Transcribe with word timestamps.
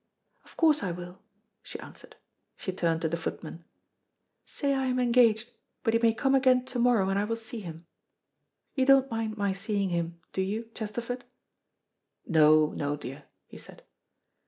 "Of 0.45 0.57
course 0.57 0.81
I 0.81 0.89
will," 0.91 1.21
she 1.61 1.79
answered. 1.79 2.15
She 2.55 2.71
turned 2.73 3.01
to 3.03 3.07
the 3.07 3.15
footman. 3.17 3.65
"Say 4.47 4.73
I 4.73 4.87
am 4.87 4.97
engaged, 4.99 5.51
but 5.83 5.93
he 5.93 5.99
may 5.99 6.11
come 6.11 6.33
again 6.33 6.65
to 6.65 6.79
morrow 6.79 7.07
and 7.09 7.19
I 7.19 7.23
will 7.23 7.35
see 7.35 7.59
him. 7.59 7.85
You 8.73 8.87
don't 8.87 9.11
mind 9.11 9.37
my 9.37 9.51
seeing 9.53 9.89
him, 9.91 10.19
do 10.33 10.41
you, 10.41 10.71
Chesterford?" 10.73 11.23
"No, 12.25 12.71
no, 12.71 12.95
dear," 12.95 13.25
he 13.45 13.59
said. 13.59 13.83